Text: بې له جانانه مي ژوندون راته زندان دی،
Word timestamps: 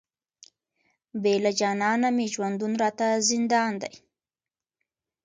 بې 1.21 1.33
له 1.43 1.51
جانانه 1.59 2.09
مي 2.15 2.25
ژوندون 2.33 2.73
راته 2.83 3.07
زندان 3.29 3.73
دی، 3.81 3.93